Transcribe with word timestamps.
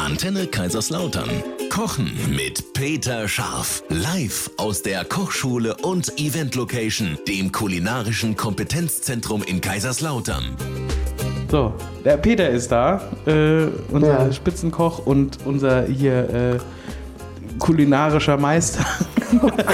Antenne 0.00 0.46
Kaiserslautern. 0.46 1.28
Kochen 1.68 2.10
mit 2.34 2.72
Peter 2.72 3.28
Scharf. 3.28 3.82
Live 3.90 4.50
aus 4.56 4.80
der 4.82 5.04
Kochschule 5.04 5.76
und 5.82 6.18
Event 6.18 6.54
Location, 6.54 7.18
dem 7.28 7.52
kulinarischen 7.52 8.34
Kompetenzzentrum 8.34 9.42
in 9.42 9.60
Kaiserslautern. 9.60 10.56
So, 11.50 11.74
der 12.02 12.16
Peter 12.16 12.48
ist 12.48 12.72
da, 12.72 13.02
äh, 13.26 13.66
unser 13.90 14.24
Ja. 14.26 14.32
Spitzenkoch 14.32 15.04
und 15.04 15.38
unser 15.44 15.84
hier 15.84 16.30
äh, 16.30 16.58
kulinarischer 17.58 18.38
Meister. 18.38 18.86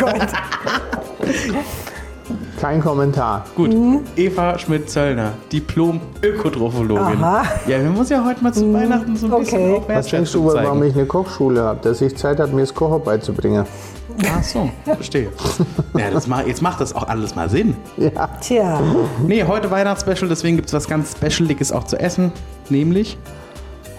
Kein 2.61 2.81
Kommentar. 2.81 3.45
Gut, 3.55 3.71
Eva 4.17 4.59
Schmidt-Zöllner, 4.59 5.33
Diplom-Ökotrophologin. 5.53 7.21
Ja, 7.21 7.45
wir 7.67 7.79
müssen 7.91 8.15
ja 8.15 8.25
heute 8.25 8.43
mal 8.43 8.53
zu 8.53 8.73
Weihnachten 8.73 9.15
so 9.15 9.27
ein 9.27 9.41
bisschen 9.41 9.59
okay. 9.61 9.75
auch 9.77 9.89
Was 9.89 10.07
denkst 10.09 10.33
du, 10.33 10.45
Wertschätzung 10.45 10.47
warum 10.47 10.79
zeigen. 10.79 10.91
ich 10.91 10.95
eine 10.97 11.07
Kochschule 11.07 11.63
habe? 11.63 11.81
Dass 11.83 12.01
ich 12.01 12.17
Zeit 12.17 12.41
habe, 12.41 12.53
mir 12.55 12.63
das 12.63 12.75
Kochen 12.75 13.03
beizubringen. 13.05 13.67
Ach 14.35 14.43
so, 14.43 14.71
verstehe. 14.85 15.29
ja, 15.99 16.11
das 16.11 16.27
macht, 16.27 16.47
jetzt 16.47 16.63
macht 16.63 16.81
das 16.81 16.95
auch 16.95 17.07
alles 17.07 17.35
mal 17.37 17.51
Sinn. 17.51 17.77
Ja. 17.99 18.11
Tja, 18.41 18.81
Nee, 19.27 19.45
heute 19.45 19.71
Weihnachtsspecial, 19.71 20.29
deswegen 20.29 20.57
gibt 20.57 20.69
es 20.69 20.75
was 20.75 20.89
ganz 20.89 21.13
Specialiges 21.13 21.73
auch 21.73 21.85
zu 21.85 21.99
essen. 21.99 22.33
Nämlich, 22.71 23.19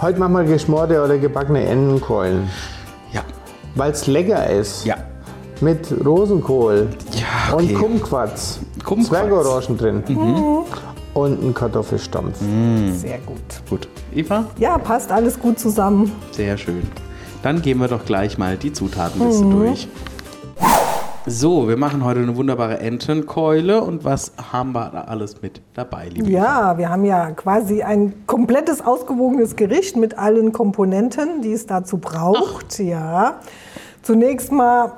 Heute 0.01 0.19
machen 0.19 0.33
wir 0.33 0.43
geschmorte 0.43 1.03
oder 1.03 1.17
gebackene 1.17 1.63
Entenkeulen. 1.65 2.47
ja, 3.13 3.21
Weil 3.75 3.91
es 3.91 4.05
lecker 4.07 4.47
ist. 4.47 4.85
ja, 4.85 4.95
Mit 5.59 5.91
Rosenkohl 6.05 6.87
Ja, 7.13 7.55
und 7.55 7.63
okay. 7.65 7.73
Kumquats. 7.73 8.59
Kumquats. 8.83 9.09
Zwergorangen 9.09 9.77
drin. 9.77 10.03
Und 11.13 11.43
ein 11.43 11.53
Kartoffelstampf. 11.53 12.37
sehr 12.93 13.17
gut. 13.25 13.37
gut. 13.69 13.87
Eva, 14.13 14.45
Ja, 14.59 14.77
passt 14.77 15.11
alles 15.11 15.39
gut 15.39 15.57
zusammen. 15.59 16.11
sehr 16.31 16.57
schön. 16.57 16.83
Dann 17.41 17.61
gehen 17.61 17.79
wir 17.79 17.87
doch 17.87 18.05
gleich 18.05 18.37
mal 18.37 18.55
die 18.57 18.71
Zutatenliste 18.73 19.45
durch. 19.45 19.87
So, 21.25 21.67
wir 21.67 21.75
machen 21.75 22.05
heute 22.05 22.21
eine 22.21 22.35
wunderbare 22.37 22.79
Entenkeule. 22.79 23.81
Und 23.81 24.05
was 24.05 24.31
haben 24.51 24.71
wir 24.73 24.89
da 24.91 25.01
alles 25.01 25.41
mit 25.41 25.61
dabei, 25.73 26.07
liebe 26.09 26.29
Ja, 26.29 26.77
wir 26.77 26.89
haben 26.89 27.03
ja 27.03 27.31
quasi 27.31 27.81
ein 27.83 28.13
komplettes 28.27 28.79
ausgewogenes 28.85 29.55
Gericht 29.55 29.97
mit 29.97 30.17
allen 30.17 30.51
Komponenten, 30.53 31.41
die 31.41 31.51
es 31.51 31.65
dazu 31.65 31.97
braucht. 31.97 32.79
Ja. 32.79 33.39
Zunächst 34.03 34.51
mal 34.51 34.91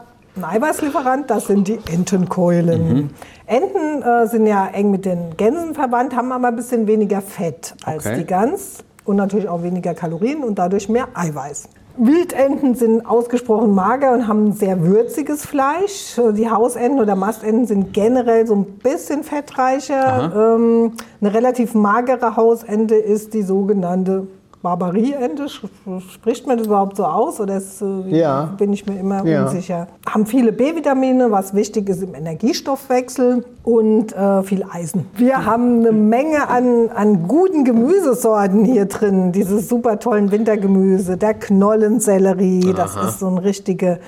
ein 0.44 0.62
Eiweißlieferant, 0.62 1.30
das 1.30 1.48
sind 1.48 1.68
die 1.68 1.80
Entenkeulen. 1.92 3.10
Enten 3.46 4.02
äh, 4.02 4.28
sind 4.28 4.46
ja 4.46 4.68
eng 4.68 4.92
mit 4.92 5.06
den 5.06 5.36
Gänsen 5.38 5.74
verwandt, 5.76 6.16
haben 6.16 6.32
aber 6.32 6.48
ein 6.48 6.56
bisschen 6.56 6.88
weniger 6.88 7.22
Fett 7.22 7.76
als 7.84 8.06
Okay. 8.06 8.18
die 8.20 8.26
Gans 8.26 8.84
und 9.06 9.18
natürlich 9.18 9.50
auch 9.50 9.64
weniger 9.64 9.94
Kalorien 9.94 10.44
und 10.44 10.60
dadurch 10.60 10.88
mehr 10.90 11.08
Eiweiß. 11.14 11.70
Wildenten 11.98 12.76
sind 12.76 13.06
ausgesprochen 13.06 13.76
mager 13.76 14.14
und 14.14 14.28
haben 14.28 14.54
sehr 14.54 14.86
würziges 14.86 15.46
Fleisch. 15.46 16.18
Die 16.34 16.50
Hausenten 16.50 17.00
oder 17.02 17.16
Mastenten 17.16 17.66
sind 17.66 17.92
generell 17.92 18.48
so 18.48 18.56
ein 18.56 18.64
bisschen 18.82 19.24
fettreicher. 19.24 20.56
Ähm, 20.56 20.94
eine 21.20 21.34
relativ 21.34 21.74
magere 21.74 22.38
Hausente 22.38 22.96
ist 22.96 23.34
die 23.34 23.42
sogenannte 23.42 24.28
Barbarieente. 24.62 25.44
Sch- 25.46 25.70
Spricht 26.14 26.46
man 26.48 26.58
das 26.58 26.68
überhaupt 26.68 26.98
so 26.98 27.06
aus 27.06 27.40
oder 27.40 27.58
ist, 27.58 27.82
äh, 27.82 27.86
Ja. 28.20 28.54
bin 28.58 28.74
ich 28.74 28.86
mir 28.86 29.00
immer 29.00 29.26
Ja. 29.26 29.46
unsicher. 29.46 29.88
Haben 30.08 30.26
viele 30.26 30.52
B-Vitamine, 30.52 31.32
was 31.32 31.54
wichtig 31.54 31.88
ist 31.90 32.04
im 32.04 32.14
Energiestoffwechsel 32.16 33.46
und 33.64 34.14
äh, 34.14 34.44
viel 34.44 34.66
Eisen. 34.70 35.06
Wir 35.16 35.46
haben 35.46 35.80
eine 35.80 35.92
Menge 35.94 36.50
an, 36.50 36.90
an 36.94 37.28
guten 37.28 37.64
Gemüsesorten 37.64 38.66
hier 38.66 38.86
drin. 38.86 39.32
Dieses 39.32 39.70
super 39.70 40.00
tollen 40.00 40.32
Wintergemüse, 40.32 41.16
der 41.16 41.36
Knollensellerie, 41.36 42.74
das 42.76 42.96
ist 42.98 43.20
so 43.20 43.28
ein 43.28 43.38
richtige 43.38 44.00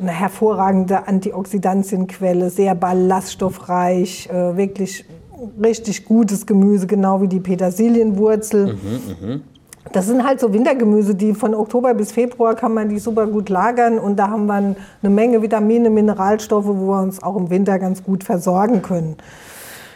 eine 0.00 0.10
hervorragende 0.10 1.06
Antioxidantienquelle, 1.06 2.50
sehr 2.50 2.74
ballaststoffreich, 2.74 4.28
äh, 4.32 4.56
wirklich 4.56 5.04
richtig 5.62 6.06
gutes 6.06 6.46
Gemüse, 6.46 6.86
genau 6.86 7.20
wie 7.20 7.28
die 7.28 7.40
Petersilienwurzel. 7.40 8.76
Das 9.92 10.06
sind 10.06 10.24
halt 10.26 10.40
so 10.40 10.52
Wintergemüse, 10.52 11.14
die 11.14 11.34
von 11.34 11.54
Oktober 11.54 11.94
bis 11.94 12.12
Februar 12.12 12.54
kann 12.54 12.72
man 12.74 12.88
die 12.88 12.98
super 12.98 13.26
gut 13.26 13.48
lagern 13.48 13.98
und 13.98 14.16
da 14.18 14.28
haben 14.28 14.46
wir 14.46 14.54
eine 14.54 14.76
Menge 15.02 15.42
Vitamine, 15.42 15.90
Mineralstoffe, 15.90 16.66
wo 16.66 16.88
wir 16.92 17.02
uns 17.02 17.22
auch 17.22 17.36
im 17.36 17.50
Winter 17.50 17.78
ganz 17.78 18.02
gut 18.02 18.24
versorgen 18.24 18.82
können. 18.82 19.16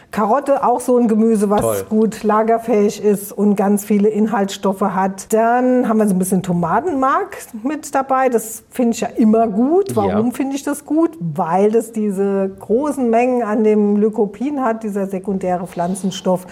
Karotte 0.09 0.63
auch 0.65 0.79
so 0.79 0.97
ein 0.97 1.09
Gemüse, 1.09 1.49
was 1.49 1.59
Toll. 1.61 1.85
gut 1.89 2.23
lagerfähig 2.23 3.03
ist 3.03 3.33
und 3.33 3.55
ganz 3.57 3.83
viele 3.83 4.07
Inhaltsstoffe 4.07 4.79
hat. 4.81 5.33
Dann 5.33 5.87
haben 5.89 5.97
wir 5.97 6.07
so 6.07 6.15
ein 6.15 6.19
bisschen 6.19 6.41
Tomatenmark 6.41 7.37
mit 7.61 7.93
dabei. 7.93 8.29
Das 8.29 8.63
finde 8.69 8.91
ich 8.93 9.01
ja 9.01 9.09
immer 9.17 9.47
gut. 9.47 9.95
Warum 9.97 10.27
Ja. 10.27 10.31
finde 10.31 10.55
ich 10.55 10.63
das 10.63 10.85
gut? 10.85 11.11
Weil 11.19 11.71
das 11.71 11.91
diese 11.91 12.49
großen 12.57 13.09
Mengen 13.09 13.43
an 13.43 13.65
dem 13.65 13.97
Lycopin 13.97 14.63
hat, 14.63 14.83
dieser 14.83 15.07
sekundäre 15.07 15.67
Pflanzenstoff, 15.67 16.47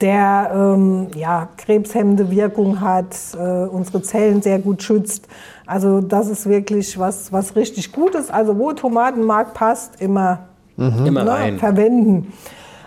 der 0.00 0.50
ähm, 0.54 1.08
ja, 1.14 1.48
krebshemmende 1.56 2.30
Wirkung 2.30 2.80
hat, 2.80 3.16
äh, 3.34 3.66
unsere 3.66 4.02
Zellen 4.02 4.42
sehr 4.42 4.58
gut 4.58 4.82
schützt. 4.82 5.28
Also 5.66 6.00
das 6.00 6.28
ist 6.28 6.48
wirklich 6.48 6.98
was, 6.98 7.32
was 7.32 7.56
richtig 7.56 7.92
gut 7.92 8.14
ist. 8.14 8.32
Also 8.32 8.58
wo 8.58 8.72
Tomatenmark 8.72 9.54
passt, 9.54 10.00
immer 10.00 10.40
Immer 10.76 11.24
ne, 11.24 11.30
rein. 11.30 11.58
verwenden. 11.58 12.32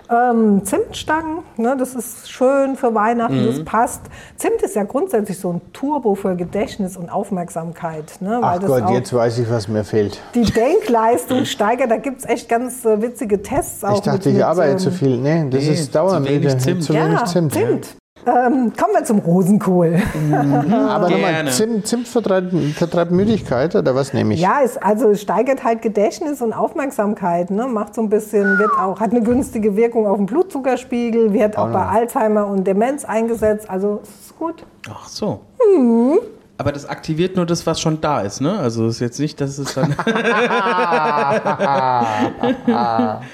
Ähm, 0.09 0.63
Zimtstangen, 0.63 1.39
ne, 1.57 1.75
das 1.77 1.93
ist 1.93 2.29
schön 2.31 2.75
für 2.77 2.95
Weihnachten, 2.95 3.45
das 3.45 3.63
passt. 3.65 4.01
Zimt 4.37 4.61
ist 4.61 4.75
ja 4.75 4.83
grundsätzlich 4.83 5.37
so 5.37 5.51
ein 5.51 5.61
Turbo 5.73 6.15
für 6.15 6.35
Gedächtnis 6.35 6.95
und 6.95 7.09
Aufmerksamkeit. 7.09 8.13
Ne, 8.21 8.37
weil 8.41 8.43
Ach 8.43 8.59
das 8.59 8.69
Gott, 8.69 8.83
auch 8.83 8.91
jetzt 8.91 9.13
weiß 9.13 9.39
ich, 9.39 9.49
was 9.49 9.67
mir 9.67 9.83
fehlt. 9.83 10.21
die 10.33 10.45
Denkleistung 10.45 11.43
steigert. 11.45 11.91
Da 11.91 11.97
gibt 11.97 12.19
es 12.19 12.25
echt 12.25 12.47
ganz 12.47 12.85
äh, 12.85 13.01
witzige 13.01 13.41
Tests 13.41 13.83
auch. 13.83 13.95
Ich 13.95 14.01
dachte, 14.01 14.17
mit, 14.19 14.25
ich 14.27 14.33
mit, 14.35 14.43
arbeite 14.43 14.71
ähm, 14.71 14.77
zu 14.77 14.91
viel. 14.91 15.17
Nee, 15.17 15.47
das 15.49 15.63
Nee, 15.63 15.71
ist 15.71 15.93
dauernd 15.93 16.25
zu 16.25 16.31
wenig. 16.33 16.57
Zimt. 16.59 16.83
Zu 16.83 16.93
Ja, 16.93 17.05
wenig 17.05 17.23
Zimt. 17.25 17.53
Zimt. 17.53 17.95
Ähm, 18.27 18.73
kommen 18.75 18.93
wir 18.93 19.05
zum 19.05 19.19
Rosenkohl. 19.19 20.01
Aber 20.33 21.07
Gerne. 21.07 21.09
nochmal, 21.09 21.47
Zimt, 21.51 21.87
Zimt 21.87 22.07
vertreibt, 22.07 22.53
vertreibt 22.75 23.11
Müdigkeit 23.11 23.73
oder 23.73 23.95
was 23.95 24.13
nehme 24.13 24.33
ich? 24.33 24.41
Ja, 24.41 24.59
es, 24.63 24.77
also 24.77 25.11
es 25.11 25.21
steigert 25.21 25.63
halt 25.63 25.81
Gedächtnis 25.81 26.41
und 26.41 26.51
Aufmerksamkeit. 26.51 27.51
Ne? 27.51 27.67
Macht 27.67 27.95
so 27.95 28.01
ein 28.01 28.09
bisschen, 28.09 28.59
wird 28.59 28.71
auch, 28.77 28.99
hat 28.99 29.11
eine 29.11 29.21
günstige 29.21 29.77
Wirkung 29.77 30.07
auf 30.07 30.17
den 30.17 30.25
Blutzuckerspiegel, 30.25 31.31
wird 31.31 31.57
auch 31.57 31.71
bei 31.71 31.85
Alzheimer 31.85 32.47
und 32.47 32.67
Demenz 32.67 33.05
eingesetzt. 33.05 33.69
Also 33.69 34.01
es 34.03 34.09
ist 34.27 34.37
gut. 34.37 34.65
Ach 34.89 35.07
so. 35.07 35.39
Mhm. 35.77 36.19
Aber 36.59 36.71
das 36.71 36.87
aktiviert 36.87 37.35
nur 37.35 37.45
das, 37.45 37.67
was 37.67 37.79
schon 37.79 38.01
da 38.01 38.21
ist, 38.21 38.41
ne? 38.41 38.57
Also 38.57 38.87
ist 38.87 38.99
jetzt 38.99 39.19
nicht, 39.19 39.39
dass 39.39 39.57
es 39.57 39.75
dann. 39.75 39.95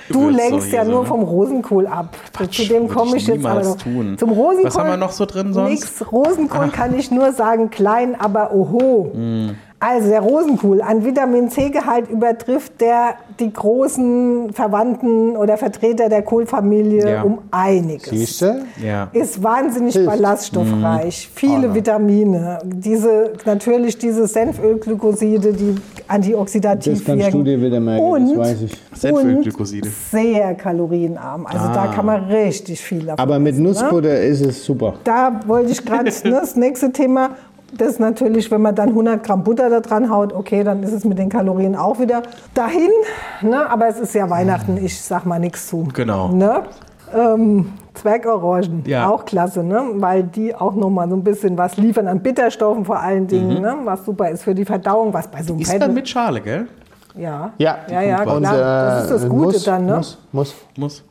Du 0.10 0.30
lenkst 0.30 0.68
hier 0.68 0.80
ja 0.80 0.86
so, 0.86 0.92
nur 0.92 1.02
ne? 1.02 1.08
vom 1.08 1.24
Rosenkohl 1.24 1.88
ab. 1.88 2.16
Zu 2.52 2.66
dem 2.66 2.88
komme 2.88 3.18
ich 3.18 3.24
ich 3.24 3.28
jetzt 3.28 3.46
aber 3.46 3.64
noch. 3.64 3.78
tun. 3.78 4.18
Zum 4.18 4.32
Rosenkohl. 4.32 4.66
Was 4.66 4.78
haben 4.78 4.90
wir 4.90 4.98
noch 4.98 5.12
so 5.12 5.26
drin 5.26 5.54
sonst? 5.54 5.70
Nix. 5.70 6.12
Rosenkohl 6.12 6.70
kann 6.70 6.98
ich 6.98 7.12
nur 7.12 7.32
sagen, 7.32 7.70
klein, 7.70 8.20
aber 8.20 8.54
oho. 8.54 9.12
Mm. 9.14 9.52
Also 9.86 10.08
der 10.08 10.22
Rosenkohl 10.22 10.82
an 10.82 11.04
Vitamin 11.04 11.50
C-Gehalt 11.50 12.10
übertrifft 12.10 12.80
der 12.80 13.16
die 13.38 13.52
großen 13.52 14.54
Verwandten 14.54 15.36
oder 15.36 15.58
Vertreter 15.58 16.08
der 16.08 16.22
Kohlfamilie 16.22 17.12
Ja. 17.12 17.24
um 17.24 17.40
einiges. 17.52 18.10
Siehst 18.10 18.42
du? 18.44 18.62
Ja. 18.82 19.10
Ist 19.12 19.44
wahnsinnig 19.44 19.94
Hilft. 19.94 20.10
ballaststoffreich, 20.10 21.30
Mm. 21.34 21.38
viele 21.38 21.74
Vitamine, 21.74 22.60
diese 22.64 23.34
natürlich 23.46 23.98
diese 23.98 24.26
Senfölglykoside, 24.26 25.52
die 25.52 25.76
antioxidativ 26.08 27.06
wirken. 27.06 27.44
dir 27.44 27.62
wieder 27.62 27.80
merken, 27.80 28.06
und, 28.06 28.38
ich. 28.64 28.78
Senfölglykoside. 28.98 29.90
sehr 30.12 30.54
kalorienarm. 30.56 31.46
Also 31.46 31.68
da 31.74 31.88
kann 31.88 32.06
man 32.06 32.24
richtig 32.26 32.80
viel 32.80 33.00
davon 33.06 33.20
Aber 33.20 33.38
mit 33.40 33.54
essen, 33.56 33.64
ne? 33.64 33.70
Nussbutter 33.70 34.22
ist 34.22 34.46
es 34.46 34.64
super. 34.64 34.94
Da 35.04 35.42
wollte 35.46 35.72
ich 35.72 35.84
gerade 35.84 36.06
ne, 36.24 36.32
das 36.32 36.56
nächste 36.56 36.92
Thema. 36.92 37.32
Das 37.78 37.90
ist 37.90 38.00
natürlich, 38.00 38.50
wenn 38.52 38.62
man 38.62 38.76
dann 38.76 38.90
100 38.90 39.24
Gramm 39.24 39.44
Butter 39.44 39.70
da 39.70 39.80
dran 39.80 40.10
haut, 40.10 40.34
okay, 40.34 40.64
dann 40.64 40.84
ist 40.84 40.92
es 40.94 41.04
mit 41.06 41.18
den 41.18 41.30
Kalorien 41.30 41.76
auch 41.76 42.00
wieder 42.00 42.22
dahin. 42.54 42.90
Ne? 43.42 43.70
Aber 43.70 43.88
es 43.88 44.00
ist 44.00 44.14
ja 44.14 44.30
Weihnachten, 44.30 44.78
ich 44.78 45.02
sag 45.02 45.26
mal 45.26 45.40
nichts 45.40 45.68
zu. 45.68 45.88
Genau. 45.94 46.30
Ne? 46.30 46.62
Ähm, 47.16 47.74
Zwergorangen, 47.94 48.84
Ja. 48.86 49.10
auch 49.10 49.24
klasse, 49.26 49.64
ne? 49.64 49.82
weil 49.96 50.24
die 50.24 50.54
auch 50.56 50.74
nochmal 50.76 51.08
so 51.10 51.16
ein 51.16 51.24
bisschen 51.24 51.58
was 51.58 51.78
liefern 51.78 52.08
an 52.08 52.22
Bitterstoffen 52.22 52.86
vor 52.86 53.00
allen 53.00 53.28
Dingen, 53.28 53.62
ne? 53.62 53.76
was 53.84 54.04
super 54.06 54.30
ist 54.30 54.44
für 54.44 54.56
die 54.56 54.66
Verdauung, 54.66 55.14
was 55.14 55.28
bei 55.28 55.44
so 55.44 55.54
einem 55.54 55.58
Mhm. 55.58 55.62
Ist 55.62 55.82
dann 55.82 55.94
mit 55.94 56.10
Schale, 56.10 56.42
gell? 56.42 56.68
Ja, 57.16 57.52
Ja, 57.60 57.78
ja, 57.92 58.02
ja 58.02 58.22
klar. 58.24 58.36
Und, 58.38 58.44
äh, 58.44 58.48
das 58.48 59.04
ist 59.04 59.12
das 59.12 59.30
Gute 59.30 59.46
muss, 59.54 59.64
dann. 59.64 59.86
Ne? 59.86 59.96
Muss, 59.98 60.18
muss. 60.32 60.56
Muss. 60.78 61.04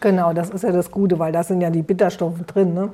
Genau, 0.00 0.32
das 0.32 0.50
ist 0.50 0.62
ja 0.64 0.72
das 0.72 0.90
Gute, 0.90 1.18
weil 1.18 1.30
da 1.32 1.42
sind 1.44 1.60
ja 1.60 1.70
die 1.70 1.82
Bitterstoffe 1.82 2.42
drin. 2.46 2.74
Ne? 2.74 2.88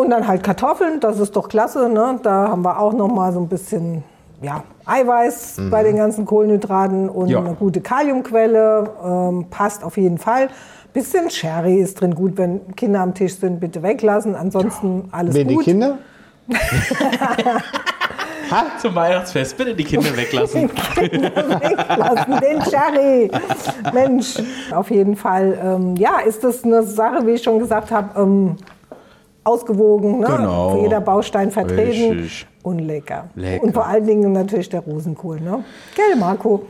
Und 0.00 0.10
dann 0.10 0.26
halt 0.26 0.42
Kartoffeln, 0.42 0.98
das 1.00 1.18
ist 1.20 1.36
doch 1.36 1.48
klasse. 1.48 1.88
Ne? 1.88 2.18
Da 2.22 2.48
haben 2.48 2.62
wir 2.62 2.80
auch 2.80 2.92
noch 2.94 3.08
mal 3.08 3.32
so 3.32 3.40
ein 3.40 3.48
bisschen 3.48 4.02
ja, 4.42 4.62
Eiweiß 4.86 5.60
bei 5.70 5.82
den 5.82 5.96
ganzen 5.96 6.24
Kohlenhydraten 6.24 7.10
und 7.10 7.28
Ja. 7.28 7.40
eine 7.40 7.54
gute 7.54 7.80
Kaliumquelle. 7.82 8.90
Ähm, 9.04 9.46
passt 9.50 9.84
auf 9.84 9.98
jeden 9.98 10.16
Fall. 10.18 10.48
Bisschen 10.94 11.28
Sherry 11.30 11.76
ist 11.76 12.00
drin 12.00 12.14
gut, 12.14 12.38
wenn 12.38 12.74
Kinder 12.74 13.00
am 13.00 13.12
Tisch 13.14 13.34
sind, 13.36 13.60
bitte 13.60 13.82
weglassen. 13.82 14.34
Ansonsten 14.34 15.08
alles 15.12 15.34
die 15.34 15.44
gut. 15.44 15.64
Kinder? 15.64 15.98
Zum 18.80 18.94
Weihnachtsfest 18.96 19.56
bitte 19.56 19.74
die 19.74 19.84
Kinder 19.84 20.16
weglassen. 20.16 20.68
weglassen, 20.70 22.40
den 22.40 22.60
Cherry. 22.62 23.30
Mensch, 23.92 24.42
auf 24.74 24.90
jeden 24.90 25.14
Fall. 25.14 25.56
Ähm, 25.62 25.94
ja, 25.96 26.18
ist 26.26 26.42
das 26.42 26.64
eine 26.64 26.82
Sache, 26.82 27.24
wie 27.26 27.32
ich 27.32 27.42
schon 27.44 27.60
gesagt 27.60 27.92
habe, 27.92 28.20
ähm, 28.20 28.56
ausgewogen. 29.44 30.20
Ne? 30.20 30.26
Genau. 30.26 30.76
Für 30.76 30.82
jeder 30.82 31.00
Baustein 31.00 31.50
vertreten. 31.50 32.18
Richtig. 32.18 32.46
Und 32.62 32.80
lecker. 32.80 33.30
Lecker. 33.34 33.64
Und 33.64 33.72
vor 33.72 33.86
allen 33.86 34.06
Dingen 34.06 34.32
natürlich 34.32 34.68
der 34.68 34.80
Rosenkohl. 34.80 35.40
Ne? 35.40 35.64
Gell, 35.96 36.18
Marco? 36.18 36.66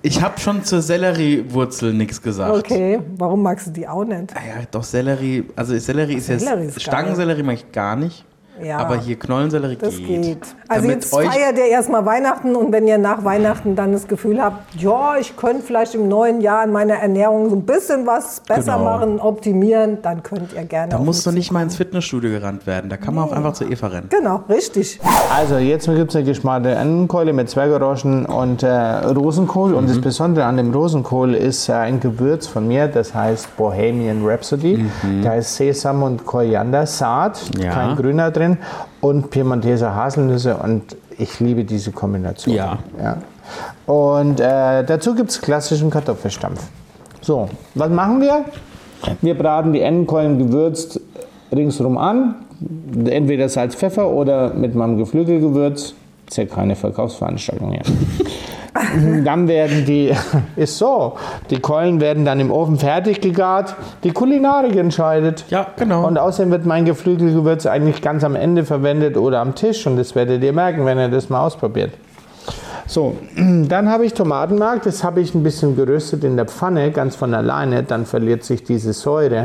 Ich 0.00 0.22
habe 0.22 0.40
schon 0.40 0.64
zur 0.64 0.80
Selleriewurzel 0.80 1.92
nichts 1.92 2.22
gesagt. 2.22 2.56
Okay, 2.56 3.00
warum 3.16 3.42
magst 3.42 3.66
du 3.66 3.70
die 3.70 3.86
auch 3.86 4.04
nicht? 4.04 4.34
Ah 4.34 4.40
ja, 4.46 4.64
doch 4.70 4.82
Sellerie, 4.82 5.44
also 5.56 5.78
Sellerie 5.78 6.14
ist 6.14 6.26
Sellerie 6.26 6.64
jetzt, 6.64 6.76
ist. 6.78 6.82
Stangensellerie 6.82 7.42
mag 7.42 7.56
ich 7.56 7.70
gar 7.70 7.96
nicht. 7.96 8.24
Ja. 8.62 8.78
Aber 8.78 8.96
hier 8.96 9.18
Knollensellerie 9.18 9.76
Das 9.76 9.96
geht. 9.96 10.06
geht. 10.22 10.38
Also 10.68 10.82
Damit 10.88 11.02
jetzt 11.04 11.12
euch, 11.14 11.28
feiert 11.28 11.56
ihr 11.58 11.66
erstmal 11.66 12.04
Weihnachten 12.06 12.54
und 12.56 12.72
wenn 12.72 12.86
ihr 12.86 12.98
nach 12.98 13.24
Weihnachten 13.24 13.76
dann 13.76 13.92
das 13.92 14.06
Gefühl 14.08 14.42
habt, 14.42 14.74
ja, 14.80 15.16
ich 15.18 15.36
könnte 15.36 15.62
vielleicht 15.62 15.94
im 15.94 16.08
neuen 16.08 16.40
Jahr 16.40 16.64
in 16.64 16.72
meiner 16.72 16.94
Ernährung 16.94 17.48
so 17.50 17.56
ein 17.56 17.62
bisschen 17.64 18.06
was 18.06 18.40
besser 18.40 18.74
Genau. 18.78 18.84
machen, 18.84 19.20
optimieren, 19.20 19.98
dann 20.02 20.22
könnt 20.22 20.52
ihr 20.52 20.64
gerne 20.64 20.90
da 20.92 20.98
musst 20.98 21.24
du 21.26 21.30
nicht 21.30 21.50
mal 21.52 21.62
ins 21.62 21.76
Fitnessstudio 21.76 22.30
gerannt 22.30 22.66
werden. 22.66 22.88
Da 22.90 22.96
kann 22.96 23.14
man 23.14 23.24
auch 23.28 23.32
einfach 23.32 23.52
zu 23.54 23.64
Eva 23.64 23.86
rennen. 23.88 24.08
Genau, 24.10 24.42
richtig. 24.48 25.00
Also 25.36 25.56
jetzt 25.58 25.86
gibt 25.86 26.10
es 26.10 26.16
eine 26.16 26.24
geschmarte 26.24 26.70
Entenkeule 26.70 27.32
mit 27.32 27.48
Zwergeroschen 27.50 28.26
und 28.26 28.62
äh, 28.62 28.68
Rosenkohl. 28.68 29.74
Und 29.74 29.84
Mhm. 29.84 29.88
das 29.88 30.00
Besondere 30.00 30.44
an 30.46 30.56
dem 30.56 30.72
Rosenkohl 30.72 31.34
ist 31.34 31.68
äh, 31.68 31.72
ein 31.72 32.00
Gewürz 32.00 32.46
von 32.46 32.66
mir, 32.66 32.88
das 32.88 33.14
heißt 33.14 33.56
Bohemian 33.56 34.24
Rhapsody. 34.24 34.84
Da 35.22 35.34
ist 35.34 35.56
Sesam 35.56 36.02
und 36.02 36.24
Koriandersaat, 36.26 37.40
Mhm. 37.56 37.62
Ja. 37.62 37.70
kein 37.72 37.96
Grüner 37.96 38.30
drin, 38.30 38.47
und 39.00 39.30
Piemonteser 39.30 39.94
Haselnüsse. 39.94 40.56
Und 40.56 40.96
ich 41.18 41.40
liebe 41.40 41.64
diese 41.64 41.92
Kombination. 41.92 42.54
Ja. 42.54 42.78
Ja. 43.02 43.18
Und 43.86 44.40
äh, 44.40 44.84
dazu 44.84 45.14
gibt 45.14 45.30
es 45.30 45.40
klassischen 45.40 45.90
Kartoffelstampf. 45.90 46.62
So, 47.20 47.48
was 47.74 47.90
machen 47.90 48.20
wir? 48.20 48.44
Wir 49.20 49.36
braten 49.36 49.72
die 49.72 49.80
Entenkeulen 49.80 50.38
gewürzt 50.38 51.00
ringsherum 51.52 51.98
an. 51.98 52.34
Entweder 53.06 53.48
Salz, 53.48 53.74
Pfeffer 53.74 54.08
oder 54.08 54.52
mit 54.54 54.74
meinem 54.74 54.98
Geflügelgewürz. 54.98 55.94
Ist 56.28 56.36
ja 56.36 56.44
keine 56.44 56.76
Verkaufsveranstaltung 56.76 57.72
hier. 57.72 57.82
dann 59.24 59.48
werden 59.48 59.84
die, 59.86 60.12
ist 60.56 60.78
so, 60.78 61.14
die 61.50 61.58
Keulen 61.58 62.00
werden 62.00 62.24
dann 62.24 62.38
im 62.38 62.50
Ofen 62.50 62.78
fertig 62.78 63.20
gegart. 63.20 63.74
Die 64.04 64.10
Kulinarik 64.10 64.76
entscheidet. 64.76 65.46
Ja, 65.48 65.66
genau. 65.76 66.06
Und 66.06 66.18
außerdem 66.18 66.50
wird 66.50 66.66
mein 66.66 66.84
Geflügelgewürz 66.84 67.66
eigentlich 67.66 68.02
ganz 68.02 68.24
am 68.24 68.36
Ende 68.36 68.64
verwendet 68.64 69.16
oder 69.16 69.40
am 69.40 69.54
Tisch. 69.54 69.86
Und 69.86 69.96
das 69.96 70.14
werdet 70.14 70.42
ihr 70.42 70.52
merken, 70.52 70.84
wenn 70.84 70.98
ihr 70.98 71.08
das 71.08 71.30
mal 71.30 71.44
ausprobiert. 71.44 71.92
So, 72.88 73.16
dann 73.36 73.90
habe 73.90 74.06
ich 74.06 74.14
Tomatenmark, 74.14 74.82
das 74.82 75.04
habe 75.04 75.20
ich 75.20 75.34
ein 75.34 75.42
bisschen 75.42 75.76
geröstet 75.76 76.24
in 76.24 76.36
der 76.36 76.46
Pfanne, 76.46 76.90
ganz 76.90 77.16
von 77.16 77.34
alleine, 77.34 77.82
dann 77.82 78.06
verliert 78.06 78.44
sich 78.44 78.64
diese 78.64 78.94
Säure 78.94 79.44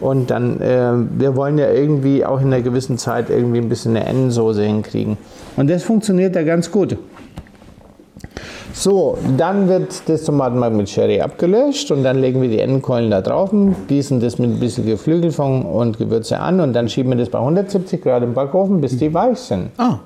und 0.00 0.30
dann, 0.30 0.60
äh, 0.60 0.92
wir 1.16 1.36
wollen 1.36 1.56
ja 1.56 1.70
irgendwie 1.70 2.24
auch 2.24 2.40
in 2.40 2.48
einer 2.48 2.62
gewissen 2.62 2.98
Zeit 2.98 3.30
irgendwie 3.30 3.58
ein 3.58 3.68
bisschen 3.68 3.96
eine 3.96 4.06
Endensoße 4.06 4.62
hinkriegen. 4.64 5.16
Und 5.56 5.70
das 5.70 5.84
funktioniert 5.84 6.34
da 6.34 6.42
ganz 6.42 6.70
gut. 6.70 6.98
So, 8.72 9.18
dann 9.36 9.68
wird 9.68 10.08
das 10.08 10.24
Tomatenmark 10.24 10.72
mit 10.72 10.88
Sherry 10.88 11.20
abgelöscht 11.20 11.92
und 11.92 12.02
dann 12.02 12.20
legen 12.20 12.42
wir 12.42 12.48
die 12.48 12.60
Endenkeulen 12.60 13.10
da 13.10 13.20
drauf, 13.20 13.52
gießen 13.86 14.20
das 14.20 14.38
mit 14.38 14.50
ein 14.50 14.58
bisschen 14.58 14.86
Geflügelfond 14.86 15.64
und 15.64 15.98
Gewürze 15.98 16.40
an 16.40 16.60
und 16.60 16.72
dann 16.72 16.88
schieben 16.88 17.12
wir 17.12 17.18
das 17.18 17.28
bei 17.28 17.38
170 17.38 18.02
Grad 18.02 18.24
im 18.24 18.34
Backofen, 18.34 18.80
bis 18.80 18.96
die 18.96 19.12
weich 19.14 19.38
sind. 19.38 19.70
Ah, 19.76 19.98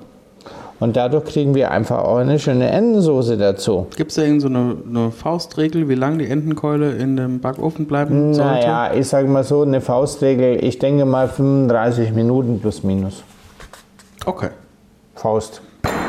Und 0.79 0.97
dadurch 0.97 1.25
kriegen 1.25 1.55
wir 1.55 1.71
einfach 1.71 1.99
auch 1.99 2.17
eine 2.17 2.37
schöne 2.37 2.69
Endensoße 2.69 3.37
dazu. 3.37 3.87
gibt 3.95 4.11
es 4.11 4.15
da 4.15 4.23
irgend 4.23 4.41
so 4.41 4.47
eine, 4.49 4.75
eine 4.87 5.11
Faustregel, 5.11 5.87
wie 5.87 5.95
lange 5.95 6.17
die 6.17 6.29
Entenkeule 6.29 6.91
in 6.91 7.15
dem 7.15 7.39
Backofen 7.39 7.85
bleiben 7.87 8.33
sollte? 8.33 8.49
Naja, 8.49 8.93
ich 8.93 9.07
sage 9.07 9.27
mal 9.27 9.43
so, 9.43 9.61
eine 9.61 9.79
Faustregel, 9.79 10.63
ich 10.63 10.77
denke 10.79 11.05
mal 11.05 11.29
35 11.29 12.11
Minuten 12.13 12.59
plus 12.59 12.83
minus. 12.83 13.23
Okay. 14.25 14.49
Faust. 15.15 15.61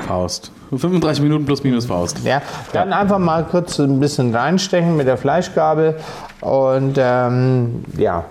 Faust. 0.06 0.50
35 0.70 1.22
Minuten 1.22 1.44
plus 1.44 1.62
minus 1.62 1.86
Faust. 1.86 2.18
Ja, 2.24 2.42
dann 2.72 2.92
einfach 2.92 3.18
mal 3.18 3.44
kurz 3.44 3.78
ein 3.78 4.00
bisschen 4.00 4.34
reinstechen 4.34 4.96
mit 4.96 5.06
der 5.06 5.16
Fleischgabel 5.16 5.94
und 6.40 6.94
ähm, 6.98 7.84
ja, 7.96 8.24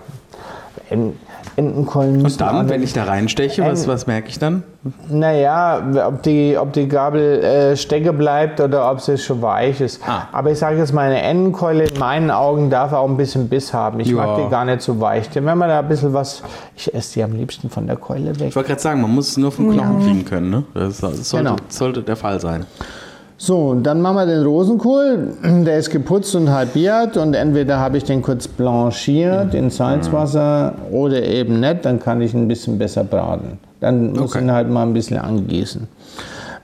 En- 1.56 1.66
Entenkeulen 1.68 2.22
müssen 2.22 2.42
Und 2.42 2.52
dann, 2.52 2.68
wenn 2.68 2.82
ich 2.82 2.92
da 2.92 3.04
reinsteche, 3.04 3.62
was, 3.64 3.88
was 3.88 4.06
merke 4.06 4.28
ich 4.28 4.38
dann? 4.38 4.62
Naja, 5.08 5.82
ob 6.06 6.22
die, 6.22 6.56
ob 6.58 6.72
die 6.72 6.86
Gabel 6.88 7.42
äh, 7.42 7.76
stecken 7.76 8.16
bleibt 8.18 8.60
oder 8.60 8.90
ob 8.90 9.00
sie 9.00 9.16
schon 9.18 9.42
weich 9.42 9.80
ist. 9.80 10.00
Ah. 10.06 10.28
Aber 10.32 10.50
ich 10.52 10.58
sage 10.58 10.76
jetzt 10.78 10.92
mal, 10.92 11.06
eine 11.06 11.22
Endenkeule 11.22 11.84
in 11.84 11.98
meinen 11.98 12.30
Augen 12.30 12.70
darf 12.70 12.92
auch 12.92 13.08
ein 13.08 13.16
bisschen 13.16 13.48
Biss 13.48 13.72
haben. 13.74 13.98
Ich 14.00 14.08
Ja. 14.08 14.16
mag 14.16 14.36
die 14.44 14.48
gar 14.50 14.64
nicht 14.64 14.82
so 14.82 15.00
weich. 15.00 15.28
Denn 15.30 15.44
wenn 15.46 15.58
man 15.58 15.68
da 15.68 15.80
ein 15.80 15.88
bisschen 15.88 16.12
was, 16.12 16.42
ich 16.76 16.92
esse 16.94 17.14
die 17.14 17.22
am 17.24 17.32
liebsten 17.32 17.70
von 17.70 17.86
der 17.86 17.96
Keule 17.96 18.38
weg. 18.38 18.48
Ich 18.48 18.56
wollte 18.56 18.68
gerade 18.68 18.82
sagen, 18.82 19.00
man 19.00 19.10
muss 19.14 19.30
es 19.30 19.36
nur 19.36 19.50
vom 19.50 19.70
Knochen 19.72 20.00
kriegen 20.02 20.24
können. 20.24 20.50
Ne? 20.50 20.64
Das, 20.74 20.98
das 20.98 21.28
sollte, 21.30 21.44
Genau. 21.50 21.56
sollte 21.68 22.02
der 22.02 22.16
Fall 22.16 22.40
sein. 22.40 22.66
So, 23.38 23.68
und 23.68 23.82
dann 23.82 24.00
machen 24.00 24.16
wir 24.16 24.26
den 24.26 24.44
Rosenkohl. 24.44 25.28
Der 25.42 25.78
ist 25.78 25.90
geputzt 25.90 26.34
und 26.34 26.50
halbiert 26.50 27.16
und 27.16 27.34
entweder 27.34 27.78
habe 27.78 27.98
ich 27.98 28.04
den 28.04 28.22
kurz 28.22 28.48
blanchiert 28.48 29.54
in 29.54 29.68
Salzwasser 29.70 30.74
oder 30.90 31.22
eben 31.22 31.60
nicht, 31.60 31.84
dann 31.84 32.00
kann 32.00 32.20
ich 32.22 32.32
ihn 32.32 32.42
ein 32.44 32.48
bisschen 32.48 32.78
besser 32.78 33.04
braten. 33.04 33.58
Dann 33.80 34.12
muss 34.12 34.30
ich 34.30 34.36
Okay. 34.36 34.44
ihn 34.44 34.52
halt 34.52 34.70
mal 34.70 34.82
ein 34.84 34.94
bisschen 34.94 35.18
angießen. 35.18 35.86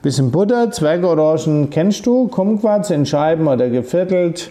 Bisschen 0.01 0.31
Butter, 0.31 0.71
Zwergorangen 0.71 1.69
kennst 1.71 2.07
du, 2.07 2.27
Kumquats 2.29 2.91
in 2.91 3.05
Scheiben 3.07 3.47
oder 3.47 3.69
geviertelt. 3.69 4.51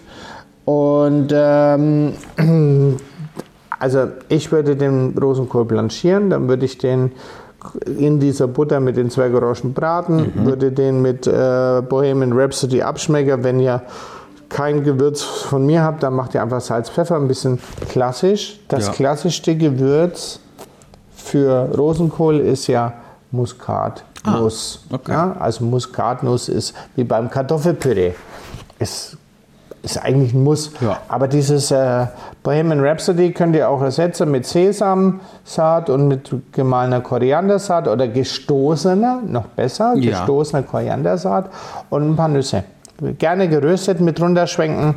Und 0.64 1.28
ähm, 1.32 2.12
also 3.80 4.06
ich 4.28 4.52
würde 4.52 4.76
den 4.76 5.18
Rosenkohl 5.20 5.64
blanchieren, 5.64 6.30
dann 6.30 6.48
würde 6.48 6.64
ich 6.66 6.78
den 6.78 7.10
in 7.86 8.18
dieser 8.20 8.48
Butter 8.48 8.80
mit 8.80 8.96
den 8.96 9.10
Zwergorangen 9.10 9.72
braten, 9.74 10.32
würde 10.46 10.72
den 10.72 11.00
mit 11.02 11.26
äh, 11.26 11.82
Bohemian 11.88 12.32
Rhapsody 12.32 12.82
abschmecken. 12.82 13.42
Wenn 13.44 13.60
ihr 13.60 13.82
kein 14.48 14.84
Gewürz 14.84 15.22
von 15.22 15.64
mir 15.64 15.82
habt, 15.82 16.02
dann 16.02 16.14
macht 16.14 16.34
ihr 16.34 16.42
einfach 16.42 16.60
Salz, 16.60 16.90
Pfeffer, 16.90 17.16
ein 17.16 17.28
bisschen 17.28 17.58
klassisch. 17.88 18.60
Das 18.68 18.86
Ja. 18.88 18.92
klassischste 18.92 19.56
Gewürz 19.56 20.40
für 21.14 21.70
Rosenkohl 21.76 22.40
ist 22.40 22.66
ja 22.66 22.92
Muskatnuss. 23.30 24.80
Ah, 24.90 24.94
okay. 24.94 25.12
ja, 25.12 25.36
also 25.38 25.64
Muskatnuss 25.64 26.48
ist 26.48 26.74
wie 26.96 27.04
beim 27.04 27.30
Kartoffelpüree. 27.30 28.12
Ist 28.78 29.16
ist 29.82 29.98
eigentlich 30.02 30.32
ein 30.32 30.44
Muss. 30.44 30.72
Ja. 30.80 30.98
Aber 31.08 31.26
dieses 31.28 31.70
äh, 31.70 32.06
Bohemian 32.42 32.80
Rhapsody 32.80 33.32
könnt 33.32 33.56
ihr 33.56 33.68
auch 33.68 33.82
ersetzen 33.82 34.30
mit 34.30 34.46
Sesamsaat 34.46 35.90
und 35.90 36.08
mit 36.08 36.30
gemahlener 36.52 37.00
Koriandersaat 37.00 37.88
oder 37.88 38.06
gestoßener, 38.08 39.22
noch 39.26 39.46
besser, 39.46 39.94
Ja. 39.96 40.10
gestoßener 40.10 40.62
Koriandersaat 40.62 41.50
und 41.90 42.10
ein 42.10 42.16
paar 42.16 42.28
Nüsse. 42.28 42.64
Gerne 43.18 43.48
geröstet 43.48 44.00
mit 44.00 44.20
runterschwenken 44.20 44.94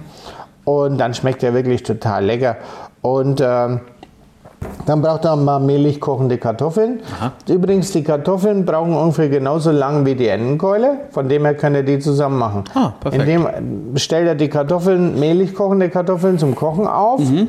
und 0.66 0.98
dann 1.00 1.14
schmeckt 1.16 1.42
er 1.44 1.54
wirklich 1.54 1.82
total 1.84 2.24
lecker. 2.26 2.58
Und 3.02 3.42
ähm, 3.44 3.82
dann 4.86 5.02
braucht 5.02 5.26
er 5.26 5.36
mal 5.36 5.60
mehlig 5.60 6.00
kochende 6.00 6.38
Kartoffeln. 6.38 7.02
Übrigens, 7.48 7.92
die 7.92 8.04
Kartoffeln 8.04 8.66
brauchen 8.66 8.94
ungefähr 8.94 9.30
genauso 9.30 9.72
lang 9.72 10.06
wie 10.06 10.16
die 10.16 10.28
Entenkeule. 10.28 11.00
Von 11.12 11.28
dem 11.28 11.46
her 11.46 11.56
könnt 11.56 11.76
ihr 11.76 11.84
die 11.84 12.00
zusammen 12.00 12.38
machen. 12.38 12.64
Ah, 12.74 12.94
perfekt. 13.00 13.24
Indem 13.24 13.48
äh, 13.48 14.00
stellt 14.00 14.28
er 14.28 14.36
die 14.36 14.50
Kartoffeln, 14.50 15.20
mehlig 15.20 15.56
kochende 15.56 15.90
Kartoffeln 15.90 16.38
zum 16.38 16.56
Kochen 16.56 16.88
auf. 16.88 17.20
Mhm. 17.20 17.48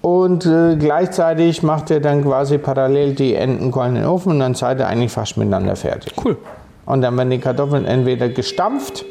Und 0.00 0.44
äh, 0.44 0.76
gleichzeitig 0.76 1.62
macht 1.62 1.90
er 1.90 2.00
dann 2.00 2.22
quasi 2.22 2.58
parallel 2.58 3.14
die 3.14 3.34
Entenkeulen 3.34 3.96
in 3.96 4.02
den 4.02 4.10
Ofen 4.10 4.32
und 4.32 4.40
dann 4.40 4.54
seid 4.54 4.78
ihr 4.78 4.86
eigentlich 4.86 5.12
fast 5.12 5.36
miteinander 5.38 5.76
fertig. 5.76 6.12
Cool. 6.22 6.36
Und 6.84 7.00
dann 7.00 7.16
werden 7.16 7.30
die 7.30 7.38
Kartoffeln 7.38 7.86
entweder 7.86 8.28
gestampft 8.28 9.04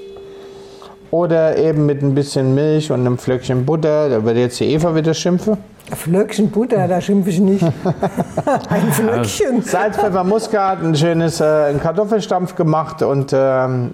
oder 1.14 1.60
eben 1.60 1.86
mit 1.86 2.02
ein 2.02 2.16
bisschen 2.16 2.56
Milch 2.56 2.92
und 2.92 3.02
einem 3.02 3.20
Flöckchen 3.20 3.68
Butter. 3.68 4.10
Da 4.10 4.26
wird 4.26 4.36
jetzt 4.36 4.60
die 4.60 4.66
Eva 4.66 4.96
wieder 4.96 5.14
schimpfen. 5.14 5.58
Flöckchen 5.96 6.50
Butter, 6.50 6.88
da 6.88 7.00
schimpfe 7.00 7.30
ich 7.30 7.40
nicht. 7.40 7.64
Ein 8.70 8.92
Flöckchen. 8.92 9.62
Salz, 9.62 9.96
Pfeffer, 9.96 10.24
Muskat, 10.24 10.82
ein 10.82 10.96
schönes 10.96 11.40
äh, 11.40 11.76
Kartoffelstampf 11.76 12.56
gemacht 12.56 13.04
und 13.04 13.32
ähm, 13.32 13.94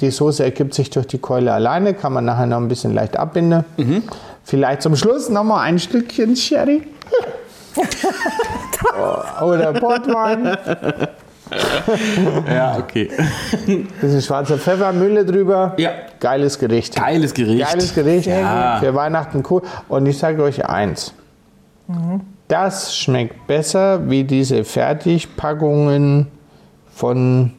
die 0.00 0.12
Soße 0.12 0.44
ergibt 0.44 0.74
sich 0.74 0.90
durch 0.90 1.08
die 1.08 1.18
Keule 1.18 1.52
alleine, 1.52 1.92
kann 1.92 2.12
man 2.12 2.24
nachher 2.24 2.46
noch 2.46 2.58
ein 2.58 2.68
bisschen 2.68 2.94
leicht 2.94 3.16
abbinden. 3.16 3.64
Vielleicht 4.44 4.82
zum 4.82 4.94
Schluss 4.94 5.28
noch 5.30 5.42
mal 5.42 5.60
ein 5.62 5.80
Stückchen 5.80 6.36
Sherry. 6.36 6.82
Oder 9.42 9.72
Portwein. 9.72 10.56
Ja, 12.48 12.78
okay. 12.78 13.10
Bisschen 14.00 14.22
schwarzer 14.22 14.58
Pfeffer, 14.58 14.92
Mühle 14.92 15.24
drüber. 15.24 15.74
Ja. 15.76 15.90
Geiles 16.20 16.58
Gericht. 16.58 16.96
Geiles 16.96 17.34
Gericht. 17.34 17.66
Geiles 17.68 17.94
Gericht. 17.94 18.26
Ja. 18.26 18.78
Für 18.80 18.94
Weihnachten 18.94 19.42
cool. 19.50 19.62
Und 19.88 20.06
ich 20.06 20.18
sage 20.18 20.42
euch 20.42 20.64
eins. 20.66 21.12
Das 22.48 22.96
schmeckt 22.96 23.46
besser 23.46 24.08
wie 24.08 24.24
diese 24.24 24.64
Fertigpackungen 24.64 26.28
von 26.94 27.52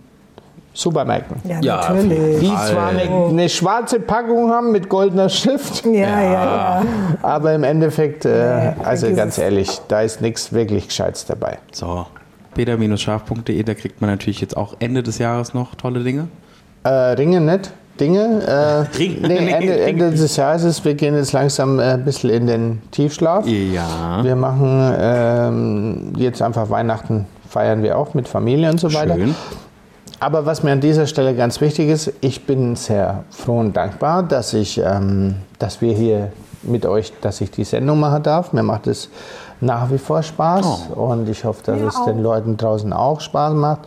Supermärkten. 0.74 1.38
Ja, 1.50 1.60
Ja, 1.62 1.94
natürlich. 1.94 2.39
Die 2.42 2.48
zwar 2.48 2.89
eine, 2.89 3.01
eine 3.30 3.50
schwarze 3.50 4.00
Packung 4.00 4.50
haben 4.51 4.72
mit 4.72 4.89
goldener 4.89 5.30
Schrift, 5.30 5.86
Ja, 5.86 5.92
ja, 5.92 6.22
ja. 6.34 6.84
aber 7.22 7.54
im 7.54 7.63
Endeffekt, 7.63 8.25
äh, 8.25 8.74
also 8.84 9.13
ganz 9.13 9.38
ehrlich, 9.38 9.80
da 9.88 10.01
ist 10.01 10.22
nichts 10.22 10.51
wirklich 10.51 10.88
Gescheites 10.88 11.25
dabei. 11.25 11.60
So, 11.72 12.06
peter-scharf.de, 12.56 13.62
da 13.64 13.74
kriegt 13.76 14.02
man 14.02 14.10
natürlich 14.10 14.42
jetzt 14.42 14.58
auch 14.58 14.76
Ende 14.80 15.04
des 15.04 15.20
Jahres 15.20 15.54
noch 15.54 15.76
tolle 15.76 16.04
Dinge. 16.04 16.28
Äh, 16.84 16.90
Ringe 16.90 17.40
nicht. 17.42 17.72
Dinge. 18.00 18.42
Äh, 18.46 18.98
Ring- 18.98 19.22
nee, 19.22 19.50
Ende, 19.52 19.80
Ende 19.82 20.12
des 20.12 20.36
Jahres 20.36 20.64
ist, 20.64 20.84
wir 20.84 20.96
gehen 20.96 21.16
jetzt 21.16 21.32
langsam 21.34 21.80
äh, 21.80 21.94
ein 21.94 22.04
bisschen 22.04 22.30
in 22.32 22.48
den 22.48 22.82
Tiefschlaf. 22.92 23.46
Ja. 23.48 24.24
Wir 24.24 24.36
machen 24.36 24.94
ähm, 25.00 26.14
jetzt 26.18 26.42
einfach 26.42 26.70
Weihnachten, 26.70 27.26
feiern 27.50 27.84
wir 27.84 27.98
auch 27.98 28.14
mit 28.14 28.28
Familie 28.28 28.70
und 28.72 28.80
so 28.80 28.94
weiter. 28.94 29.16
Schön. 29.16 29.36
Aber 30.20 30.46
was 30.46 30.64
mir 30.64 30.72
an 30.72 30.82
dieser 30.82 31.08
Stelle 31.08 31.36
ganz 31.36 31.62
wichtig 31.62 31.90
ist, 31.90 32.12
ich 32.22 32.46
bin 32.46 32.76
sehr 32.76 33.26
froh 33.30 33.60
und 33.60 33.76
dankbar, 33.76 34.24
dass, 34.24 34.54
ich, 34.54 34.82
ähm, 34.84 35.36
dass 35.60 35.82
wir 35.82 35.94
hier 35.94 36.32
mit 36.64 36.86
euch, 36.86 37.14
dass 37.22 37.42
ich 37.42 37.52
die 37.52 37.64
Sendung 37.64 38.00
machen 38.00 38.24
darf. 38.24 38.52
Mir 38.54 38.64
macht 38.64 38.88
es 38.88 39.10
nach 39.62 39.90
wie 39.92 39.98
vor 39.98 40.22
Spaß 40.24 40.90
und 40.96 41.30
ich 41.30 41.44
hoffe, 41.46 41.64
dass 41.66 41.80
Mir 41.80 41.88
es 41.88 42.04
den 42.06 42.18
auch. 42.18 42.22
Leuten 42.24 42.58
draußen 42.58 42.92
auch 42.94 43.22
Spaß 43.22 43.54
macht. 43.54 43.82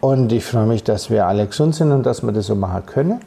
Und 0.00 0.30
ich 0.32 0.44
freue 0.44 0.66
mich, 0.66 0.84
dass 0.84 1.10
wir 1.10 1.26
alle 1.26 1.46
gesund 1.46 1.74
sind 1.74 1.90
und 1.92 2.04
dass 2.04 2.22
wir 2.22 2.32
das 2.32 2.46
so 2.46 2.54
machen 2.54 2.84
können. 2.86 3.20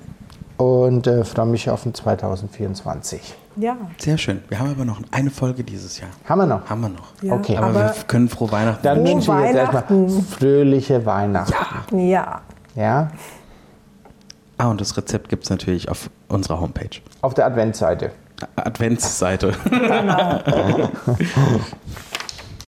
Und 0.58 1.08
äh, 1.08 1.24
freue 1.24 1.46
mich 1.46 1.70
auf 1.70 1.84
den 1.84 1.94
2024. 1.94 3.36
Ja. 3.56 3.76
Sehr 3.98 4.18
schön. 4.18 4.42
Wir 4.50 4.60
haben 4.60 4.72
aber 4.72 4.86
noch 4.86 5.00
eine 5.12 5.30
Folge 5.30 5.64
dieses 5.64 6.00
Jahr. 6.00 6.10
Haben 6.28 6.40
wir 6.42 6.46
noch? 6.48 6.70
Haben 6.70 6.82
wir 6.82 6.90
noch. 6.90 7.08
Ja, 7.22 7.34
Okay. 7.34 7.58
Aber, 7.58 7.68
aber- 7.68 7.80
wir 7.80 7.94
können 8.08 8.30
frohe 8.30 8.52
Weihnachten 8.52 8.84
Dann 8.84 9.00
wünschen. 9.00 9.16
wünsche 9.16 9.32
ich 9.40 9.46
jetzt 9.48 9.56
erstmal 9.56 9.84
Weihnachten. 9.90 10.22
fröhliche 10.24 11.06
Weihnachten. 11.06 12.00
Ja. 12.08 12.42
Ja? 12.76 13.08
Ah, 14.58 14.68
und 14.68 14.82
das 14.82 14.96
Rezept 14.98 15.30
gibt 15.30 15.46
es 15.46 15.50
natürlich 15.50 15.90
auf 15.90 16.10
unserer 16.28 16.60
Homepage. 16.60 17.00
Auf 17.22 17.34
der 17.34 17.46
Adventsseite. 18.56 19.46
Adventsseite. 19.46 19.52